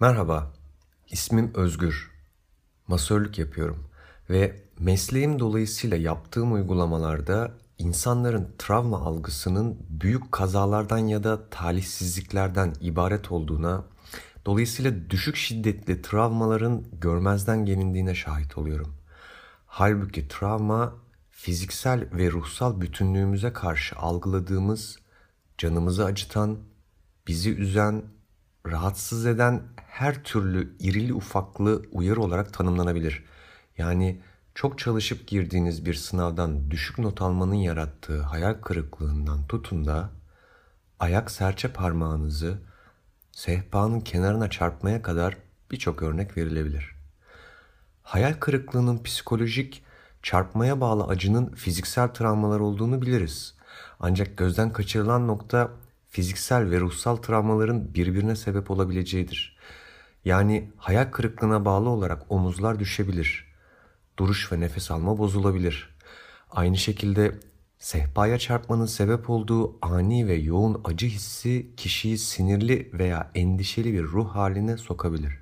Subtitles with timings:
[0.00, 0.52] Merhaba,
[1.10, 2.10] ismim Özgür.
[2.88, 3.88] Masörlük yapıyorum
[4.30, 13.84] ve mesleğim dolayısıyla yaptığım uygulamalarda insanların travma algısının büyük kazalardan ya da talihsizliklerden ibaret olduğuna,
[14.46, 18.94] dolayısıyla düşük şiddetli travmaların görmezden gelindiğine şahit oluyorum.
[19.66, 20.94] Halbuki travma
[21.30, 24.98] fiziksel ve ruhsal bütünlüğümüze karşı algıladığımız,
[25.58, 26.58] canımızı acıtan,
[27.26, 28.15] bizi üzen,
[28.70, 33.24] rahatsız eden her türlü irili ufaklı uyarı olarak tanımlanabilir.
[33.78, 34.20] Yani
[34.54, 40.10] çok çalışıp girdiğiniz bir sınavdan düşük not almanın yarattığı hayal kırıklığından tutun da
[41.00, 42.58] ayak serçe parmağınızı
[43.32, 45.36] sehpanın kenarına çarpmaya kadar
[45.70, 46.96] birçok örnek verilebilir.
[48.02, 49.84] Hayal kırıklığının psikolojik,
[50.22, 53.54] çarpmaya bağlı acının fiziksel travmalar olduğunu biliriz.
[54.00, 55.70] Ancak gözden kaçırılan nokta
[56.16, 59.56] fiziksel ve ruhsal travmaların birbirine sebep olabileceğidir.
[60.24, 63.44] Yani hayal kırıklığına bağlı olarak omuzlar düşebilir.
[64.18, 65.96] Duruş ve nefes alma bozulabilir.
[66.50, 67.40] Aynı şekilde
[67.78, 74.28] sehpaya çarpmanın sebep olduğu ani ve yoğun acı hissi kişiyi sinirli veya endişeli bir ruh
[74.28, 75.38] haline sokabilir.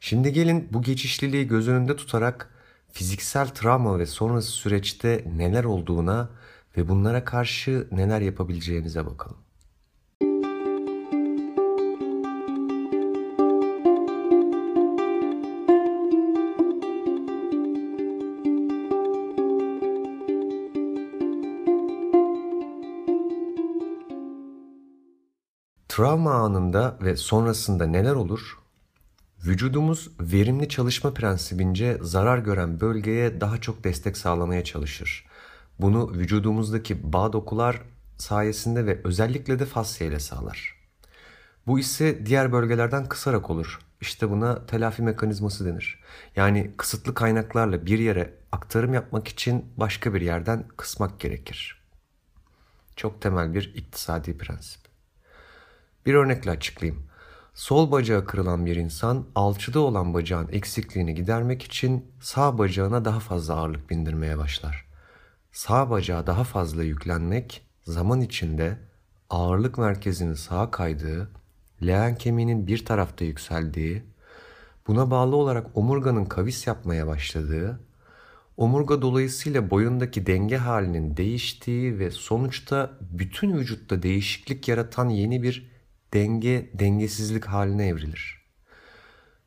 [0.00, 2.54] Şimdi gelin bu geçişliliği göz önünde tutarak
[2.92, 6.30] fiziksel travma ve sonrası süreçte neler olduğuna
[6.76, 9.36] ve bunlara karşı neler yapabileceğinize bakalım.
[25.88, 28.58] Travma anında ve sonrasında neler olur?
[29.46, 35.26] Vücudumuz verimli çalışma prensibince zarar gören bölgeye daha çok destek sağlamaya çalışır.
[35.80, 37.82] Bunu vücudumuzdaki bağ dokular
[38.18, 40.74] sayesinde ve özellikle de fasya ile sağlar.
[41.66, 43.78] Bu ise diğer bölgelerden kısarak olur.
[44.00, 46.00] İşte buna telafi mekanizması denir.
[46.36, 51.82] Yani kısıtlı kaynaklarla bir yere aktarım yapmak için başka bir yerden kısmak gerekir.
[52.96, 54.80] Çok temel bir iktisadi prensip.
[56.06, 57.06] Bir örnekle açıklayayım.
[57.54, 63.54] Sol bacağı kırılan bir insan alçıda olan bacağın eksikliğini gidermek için sağ bacağına daha fazla
[63.54, 64.93] ağırlık bindirmeye başlar.
[65.54, 68.78] Sağ bacağa daha fazla yüklenmek zaman içinde
[69.30, 71.30] ağırlık merkezinin sağa kaydığı,
[71.86, 74.02] leğen kemiğinin bir tarafta yükseldiği,
[74.86, 77.80] buna bağlı olarak omurganın kavis yapmaya başladığı,
[78.56, 85.70] omurga dolayısıyla boyundaki denge halinin değiştiği ve sonuçta bütün vücutta değişiklik yaratan yeni bir
[86.14, 88.44] denge dengesizlik haline evrilir.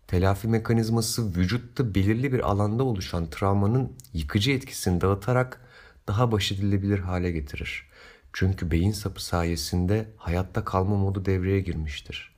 [0.08, 5.67] Telafi mekanizması vücutta belirli bir alanda oluşan travmanın yıkıcı etkisini dağıtarak
[6.08, 7.88] daha baş edilebilir hale getirir.
[8.34, 12.36] Çünkü beyin sapı sayesinde hayatta kalma modu devreye girmiştir.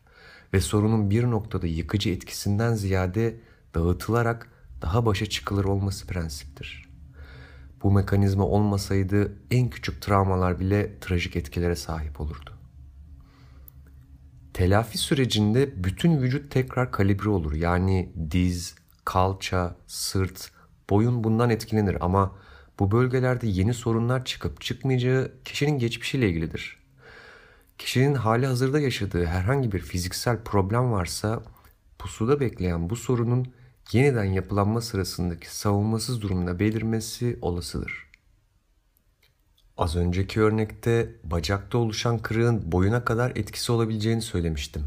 [0.54, 3.40] Ve sorunun bir noktada yıkıcı etkisinden ziyade
[3.76, 4.50] dağıtılarak
[4.82, 6.90] daha başa çıkılır olması prensiptir.
[7.84, 12.50] Bu mekanizma olmasaydı en küçük travmalar bile trajik etkilere sahip olurdu.
[14.54, 17.54] Telafi sürecinde bütün vücut tekrar kalibre olur.
[17.54, 18.76] Yani diz,
[19.06, 20.52] kalça, sırt,
[20.90, 22.36] boyun bundan etkilenir ama
[22.80, 26.80] bu bölgelerde yeni sorunlar çıkıp çıkmayacağı kişinin geçmişiyle ilgilidir.
[27.78, 31.44] Kişinin hali hazırda yaşadığı herhangi bir fiziksel problem varsa
[32.00, 33.48] pusuda bekleyen bu sorunun
[33.92, 38.10] yeniden yapılanma sırasındaki savunmasız durumuna belirmesi olasıdır.
[39.78, 44.86] Az önceki örnekte bacakta oluşan kırığın boyuna kadar etkisi olabileceğini söylemiştim.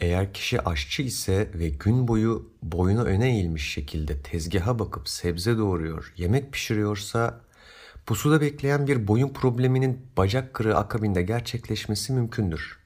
[0.00, 6.12] Eğer kişi aşçı ise ve gün boyu boyunu öne eğilmiş şekilde tezgaha bakıp sebze doğuruyor,
[6.16, 7.40] yemek pişiriyorsa
[8.06, 12.78] pusuda bekleyen bir boyun probleminin bacak kırığı akabinde gerçekleşmesi mümkündür.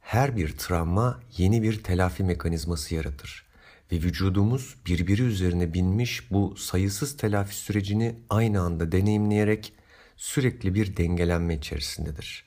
[0.00, 3.46] Her bir travma yeni bir telafi mekanizması yaratır
[3.92, 9.72] ve vücudumuz birbiri üzerine binmiş bu sayısız telafi sürecini aynı anda deneyimleyerek
[10.16, 12.44] sürekli bir dengelenme içerisindedir.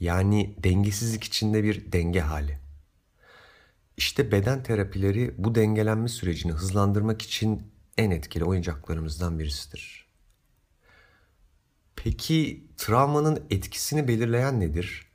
[0.00, 2.61] Yani dengesizlik içinde bir denge hali.
[3.96, 7.62] İşte beden terapileri bu dengelenme sürecini hızlandırmak için
[7.98, 10.06] en etkili oyuncaklarımızdan birisidir.
[11.96, 15.06] Peki travmanın etkisini belirleyen nedir?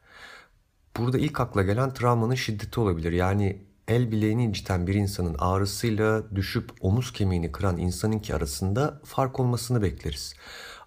[0.97, 3.11] Burada ilk akla gelen travmanın şiddeti olabilir.
[3.11, 9.81] Yani el bileğini inciten bir insanın ağrısıyla düşüp omuz kemiğini kıran insanınki arasında fark olmasını
[9.81, 10.33] bekleriz.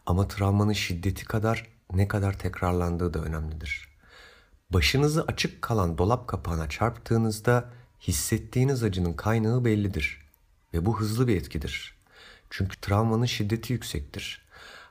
[0.06, 3.88] Ama travmanın şiddeti kadar ne kadar tekrarlandığı da önemlidir.
[4.70, 10.20] Başınızı açık kalan dolap kapağına çarptığınızda hissettiğiniz acının kaynağı bellidir
[10.74, 11.94] ve bu hızlı bir etkidir.
[12.50, 14.42] Çünkü travmanın şiddeti yüksektir.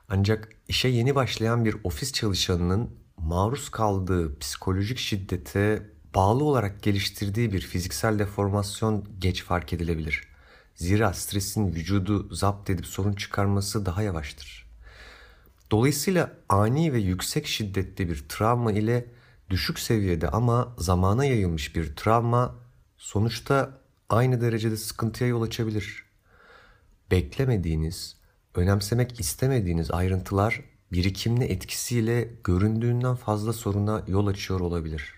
[0.10, 7.62] Ancak işe yeni başlayan bir ofis çalışanının maruz kaldığı psikolojik şiddete bağlı olarak geliştirdiği bir
[7.62, 10.24] fiziksel deformasyon geç fark edilebilir.
[10.76, 14.70] Zira stresin vücudu zapt edip sorun çıkarması daha yavaştır.
[15.72, 19.06] Dolayısıyla ani ve yüksek şiddetli bir travma ile
[19.50, 22.56] düşük seviyede ama zamana yayılmış bir travma
[23.00, 26.06] sonuçta aynı derecede sıkıntıya yol açabilir.
[27.12, 28.18] Beklemediğiniz,
[28.56, 30.62] önemsemek istemediğiniz ayrıntılar
[30.92, 35.14] birikimli etkisiyle göründüğünden fazla soruna yol açıyor olabilir.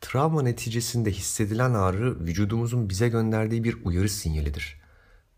[0.00, 4.80] Travma neticesinde hissedilen ağrı vücudumuzun bize gönderdiği bir uyarı sinyalidir.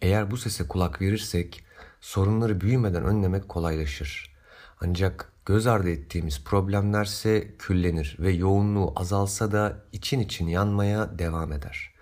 [0.02, 1.64] Eğer bu sese kulak verirsek
[2.00, 4.36] sorunları büyümeden önlemek kolaylaşır.
[4.80, 11.94] Ancak göz ardı ettiğimiz problemlerse küllenir ve yoğunluğu azalsa da için için yanmaya devam eder.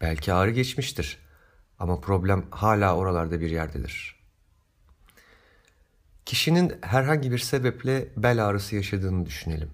[0.00, 1.18] Belki ağrı geçmiştir
[1.78, 4.16] ama problem hala oralarda bir yerdedir.
[6.26, 9.70] Kişinin herhangi bir sebeple bel ağrısı yaşadığını düşünelim.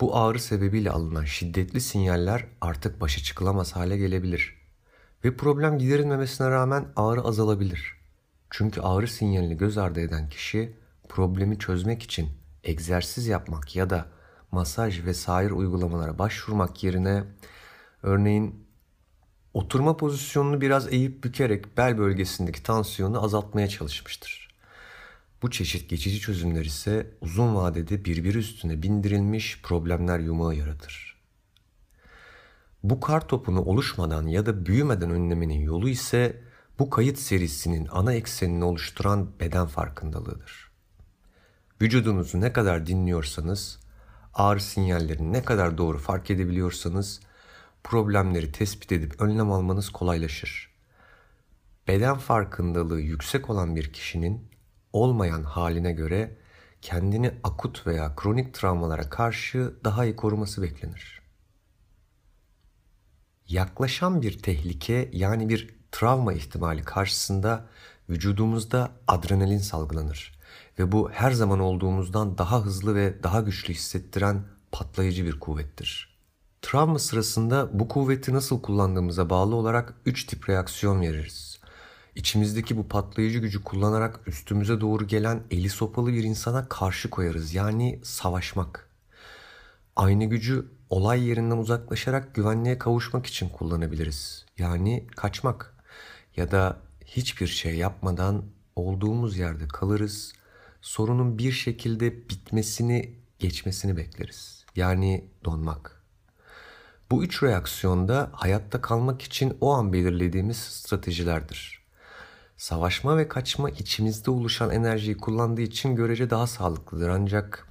[0.00, 4.56] Bu ağrı sebebiyle alınan şiddetli sinyaller artık başa çıkılamaz hale gelebilir.
[5.24, 7.96] Ve problem giderilmemesine rağmen ağrı azalabilir.
[8.50, 10.76] Çünkü ağrı sinyalini göz ardı eden kişi
[11.08, 14.06] problemi çözmek için egzersiz yapmak ya da
[14.52, 17.24] masaj ve sair uygulamalara başvurmak yerine
[18.02, 18.66] örneğin
[19.54, 24.48] oturma pozisyonunu biraz eğip bükerek bel bölgesindeki tansiyonu azaltmaya çalışmıştır.
[25.42, 31.22] Bu çeşit geçici çözümler ise uzun vadede birbiri üstüne bindirilmiş problemler yumağı yaratır.
[32.82, 36.42] Bu kar topunu oluşmadan ya da büyümeden önlemenin yolu ise
[36.78, 40.65] bu kayıt serisinin ana eksenini oluşturan beden farkındalığıdır.
[41.80, 43.78] Vücudunuzu ne kadar dinliyorsanız,
[44.34, 47.20] ağrı sinyallerini ne kadar doğru fark edebiliyorsanız
[47.84, 50.70] problemleri tespit edip önlem almanız kolaylaşır.
[51.88, 54.50] Beden farkındalığı yüksek olan bir kişinin
[54.92, 56.36] olmayan haline göre
[56.82, 61.22] kendini akut veya kronik travmalara karşı daha iyi koruması beklenir.
[63.48, 67.66] Yaklaşan bir tehlike yani bir travma ihtimali karşısında
[68.08, 70.35] vücudumuzda adrenalin salgılanır
[70.78, 74.42] ve bu her zaman olduğumuzdan daha hızlı ve daha güçlü hissettiren
[74.72, 76.16] patlayıcı bir kuvvettir.
[76.62, 81.60] Travma sırasında bu kuvveti nasıl kullandığımıza bağlı olarak 3 tip reaksiyon veririz.
[82.14, 87.54] İçimizdeki bu patlayıcı gücü kullanarak üstümüze doğru gelen eli sopalı bir insana karşı koyarız.
[87.54, 88.90] Yani savaşmak.
[89.96, 94.46] Aynı gücü olay yerinden uzaklaşarak güvenliğe kavuşmak için kullanabiliriz.
[94.58, 95.74] Yani kaçmak.
[96.36, 98.44] Ya da hiçbir şey yapmadan
[98.76, 100.32] olduğumuz yerde kalırız.
[100.86, 104.64] Sorunun bir şekilde bitmesini, geçmesini bekleriz.
[104.76, 106.02] Yani donmak.
[107.10, 111.82] Bu üç reaksiyonda hayatta kalmak için o an belirlediğimiz stratejilerdir.
[112.56, 117.68] Savaşma ve kaçma içimizde oluşan enerjiyi kullandığı için görece daha sağlıklıdır ancak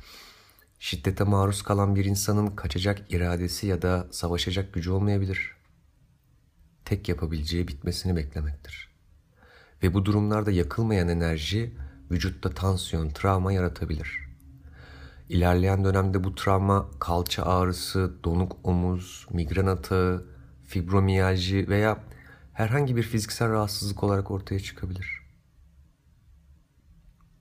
[0.79, 5.55] şiddete maruz kalan bir insanın kaçacak iradesi ya da savaşacak gücü olmayabilir.
[6.85, 8.89] Tek yapabileceği bitmesini beklemektir.
[9.83, 14.25] Ve bu durumlarda yakılmayan enerji vücutta tansiyon, travma yaratabilir.
[15.29, 20.25] İlerleyen dönemde bu travma kalça ağrısı, donuk omuz, migren atağı,
[20.67, 21.97] fibromiyalji veya
[22.53, 25.25] herhangi bir fiziksel rahatsızlık olarak ortaya çıkabilir.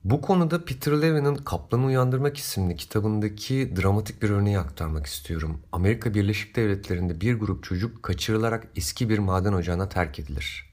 [0.03, 5.61] Bu konuda Peter Levin'in Kaplan'ı Uyandırmak isimli kitabındaki dramatik bir örneği aktarmak istiyorum.
[5.71, 10.64] Amerika Birleşik Devletleri'nde bir grup çocuk kaçırılarak eski bir maden ocağına terk edilir.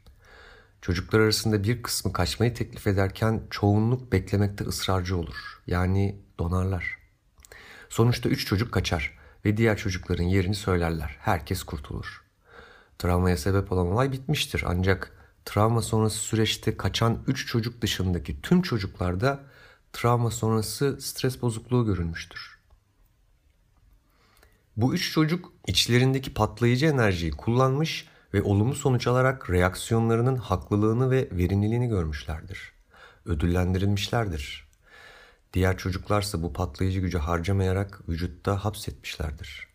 [0.82, 5.62] Çocuklar arasında bir kısmı kaçmayı teklif ederken çoğunluk beklemekte ısrarcı olur.
[5.66, 6.98] Yani donarlar.
[7.88, 11.16] Sonuçta üç çocuk kaçar ve diğer çocukların yerini söylerler.
[11.20, 12.22] Herkes kurtulur.
[12.98, 14.64] Travmaya sebep olan olay bitmiştir.
[14.66, 15.12] Ancak
[15.44, 19.40] travma sonrası süreçte kaçan 3 çocuk dışındaki tüm çocuklarda
[19.92, 22.58] travma sonrası stres bozukluğu görülmüştür.
[24.76, 31.88] Bu üç çocuk içlerindeki patlayıcı enerjiyi kullanmış ve olumlu sonuç alarak reaksiyonlarının haklılığını ve verimliliğini
[31.88, 32.72] görmüşlerdir.
[33.24, 34.68] Ödüllendirilmişlerdir.
[35.52, 39.72] Diğer çocuklarsa bu patlayıcı gücü harcamayarak vücutta hapsetmişlerdir.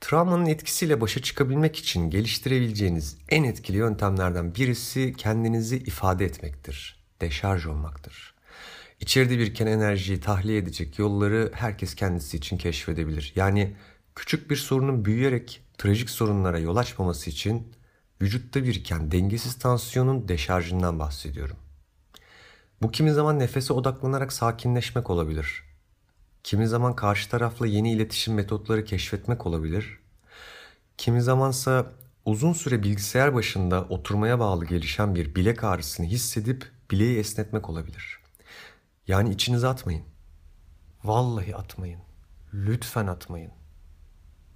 [0.00, 7.04] Travmanın etkisiyle başa çıkabilmek için geliştirebileceğiniz en etkili yöntemlerden birisi kendinizi ifade etmektir.
[7.20, 8.34] Deşarj olmaktır.
[9.00, 13.32] İçeride biriken enerjiyi tahliye edecek yolları herkes kendisi için keşfedebilir.
[13.36, 13.76] Yani
[14.14, 17.72] küçük bir sorunun büyüyerek trajik sorunlara yol açmaması için
[18.20, 21.56] vücutta biriken dengesiz tansiyonun deşarjından bahsediyorum.
[22.82, 25.64] Bu kimi zaman nefese odaklanarak sakinleşmek olabilir.
[26.44, 29.98] Kimi zaman karşı tarafla yeni iletişim metotları keşfetmek olabilir.
[30.98, 31.92] Kimi zamansa
[32.24, 38.20] uzun süre bilgisayar başında oturmaya bağlı gelişen bir bilek ağrısını hissedip bileği esnetmek olabilir.
[39.08, 40.04] Yani içinize atmayın.
[41.04, 42.00] Vallahi atmayın.
[42.54, 43.61] Lütfen atmayın.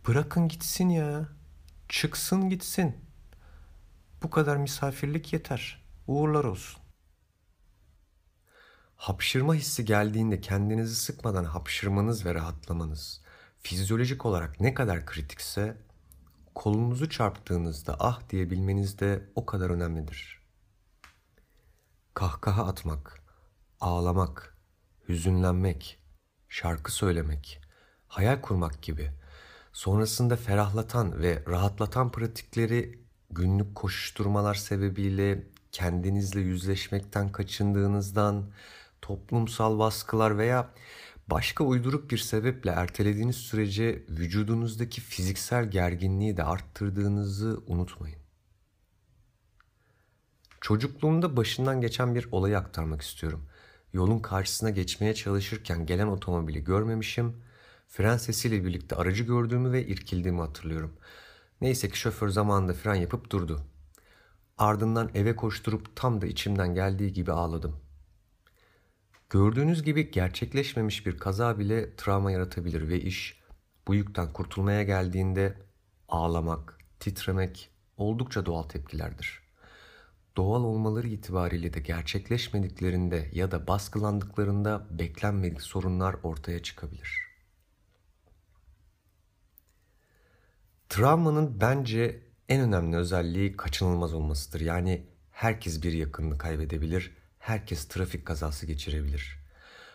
[0.09, 1.29] Bırakın gitsin ya.
[1.89, 2.97] Çıksın gitsin.
[4.23, 5.85] Bu kadar misafirlik yeter.
[6.07, 6.83] Uğurlar olsun.
[8.97, 13.23] Hapşırma hissi geldiğinde kendinizi sıkmadan hapşırmanız ve rahatlamanız
[13.59, 15.77] fizyolojik olarak ne kadar kritikse
[16.55, 20.43] kolunuzu çarptığınızda ah diyebilmeniz de o kadar önemlidir.
[22.15, 23.21] Kahkaha atmak,
[23.81, 24.57] ağlamak,
[25.09, 25.99] hüzünlenmek,
[26.49, 27.61] şarkı söylemek,
[28.09, 29.13] hayal kurmak gibi
[29.77, 32.99] sonrasında ferahlatan ve rahatlatan pratikleri
[33.31, 38.51] günlük koşuşturmalar sebebiyle kendinizle yüzleşmekten kaçındığınızdan,
[39.03, 40.71] toplumsal baskılar veya
[41.29, 48.19] başka uyduruk bir sebeple ertelediğiniz sürece vücudunuzdaki fiziksel gerginliği de arttırdığınızı unutmayın.
[50.61, 53.49] Çocukluğumda başından geçen bir olayı aktarmak istiyorum.
[53.93, 57.46] Yolun karşısına geçmeye çalışırken gelen otomobili görmemişim.
[57.87, 60.97] Fren sesiyle birlikte aracı gördüğümü ve irkildiğimi hatırlıyorum.
[61.61, 63.63] Neyse ki şoför zamanında fren yapıp durdu.
[64.59, 67.77] Ardından eve koşturup tam da içimden geldiği gibi ağladım.
[69.31, 73.41] Gördüğünüz gibi gerçekleşmemiş bir kaza bile travma yaratabilir ve iş
[73.89, 75.57] bu yükten kurtulmaya geldiğinde
[76.09, 79.43] ağlamak, titremek oldukça doğal tepkilerdir.
[80.37, 87.26] Doğal olmaları itibariyle de gerçekleşmediklerinde ya da baskılandıklarında beklenmedik sorunlar ortaya çıkabilir.
[90.97, 94.61] Travmanın bence en önemli özelliği kaçınılmaz olmasıdır.
[94.61, 99.39] Yani herkes bir yakınını kaybedebilir, herkes trafik kazası geçirebilir.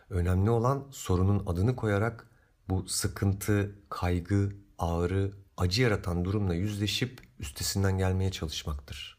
[0.09, 2.27] Önemli olan sorunun adını koyarak
[2.69, 9.17] bu sıkıntı, kaygı, ağrı, acı yaratan durumla yüzleşip üstesinden gelmeye çalışmaktır.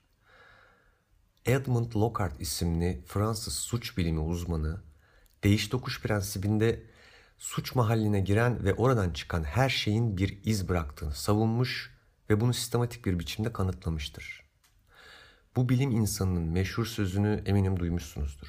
[1.46, 4.82] Edmund Lockhart isimli Fransız suç bilimi uzmanı,
[5.44, 6.82] değiş tokuş prensibinde
[7.42, 11.94] suç mahalline giren ve oradan çıkan her şeyin bir iz bıraktığını savunmuş
[12.30, 14.42] ve bunu sistematik bir biçimde kanıtlamıştır.
[15.56, 18.49] Bu bilim insanının meşhur sözünü eminim duymuşsunuzdur.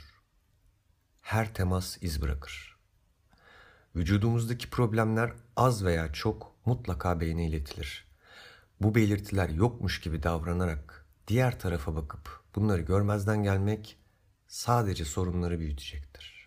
[1.21, 2.77] Her temas iz bırakır.
[3.95, 8.07] Vücudumuzdaki problemler az veya çok mutlaka beyne iletilir.
[8.81, 13.97] Bu belirtiler yokmuş gibi davranarak diğer tarafa bakıp bunları görmezden gelmek
[14.47, 16.42] sadece sorunları büyütecektir.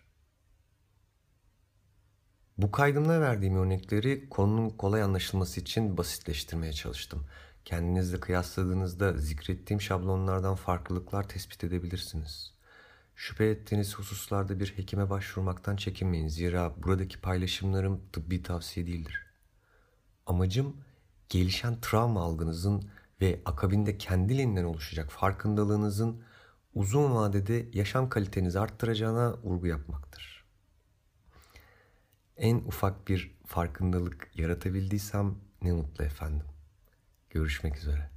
[2.57, 7.25] Bu kaydımda verdiğim örnekleri konunun kolay anlaşılması için basitleştirmeye çalıştım.
[7.65, 12.53] Kendinizle kıyasladığınızda zikrettiğim şablonlardan farklılıklar tespit edebilirsiniz.
[13.15, 16.27] Şüphe ettiğiniz hususlarda bir hekime başvurmaktan çekinmeyin.
[16.27, 19.25] Zira buradaki paylaşımlarım tıbbi tavsiye değildir.
[20.25, 20.77] Amacım
[21.29, 22.89] gelişen travma algınızın
[23.21, 26.23] ve akabinde kendiliğinden oluşacak farkındalığınızın
[26.73, 30.36] uzun vadede yaşam kalitenizi arttıracağına vurgu yapmaktır.
[32.37, 36.45] En ufak bir farkındalık yaratabildiysem ne mutlu efendim.
[37.29, 38.16] Görüşmek üzere.